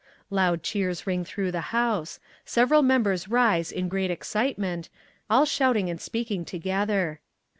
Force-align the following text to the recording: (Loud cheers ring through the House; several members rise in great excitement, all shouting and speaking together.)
(Loud 0.31 0.63
cheers 0.63 1.05
ring 1.05 1.23
through 1.23 1.51
the 1.51 1.69
House; 1.75 2.19
several 2.43 2.81
members 2.81 3.27
rise 3.27 3.71
in 3.71 3.87
great 3.87 4.09
excitement, 4.09 4.89
all 5.29 5.45
shouting 5.45 5.91
and 5.91 6.01
speaking 6.01 6.43
together.) 6.43 7.19